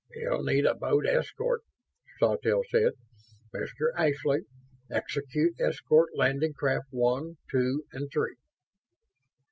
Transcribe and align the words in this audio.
"You'll 0.15 0.41
need 0.43 0.65
a 0.65 0.73
boat 0.73 1.05
escort," 1.05 1.61
Sawtelle 2.17 2.63
said. 2.71 2.93
"Mr. 3.53 3.91
Ashley, 3.95 4.41
execute 4.89 5.53
escort 5.59 6.09
Landing 6.15 6.53
Craft 6.53 6.87
One, 6.89 7.35
Two, 7.51 7.83
and 7.93 8.09
Three." 8.11 8.37